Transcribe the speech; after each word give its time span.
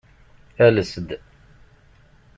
Ales-d. 0.65 1.09